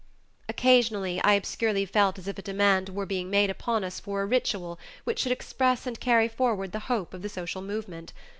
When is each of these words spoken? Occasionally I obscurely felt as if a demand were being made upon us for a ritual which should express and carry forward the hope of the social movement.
Occasionally 0.49 1.21
I 1.21 1.33
obscurely 1.35 1.85
felt 1.85 2.17
as 2.17 2.27
if 2.27 2.35
a 2.39 2.41
demand 2.41 2.89
were 2.89 3.05
being 3.05 3.29
made 3.29 3.51
upon 3.51 3.83
us 3.83 3.99
for 3.99 4.23
a 4.23 4.25
ritual 4.25 4.79
which 5.03 5.19
should 5.19 5.31
express 5.31 5.85
and 5.85 5.99
carry 5.99 6.27
forward 6.27 6.71
the 6.71 6.79
hope 6.89 7.13
of 7.13 7.21
the 7.21 7.29
social 7.29 7.61
movement. 7.61 8.11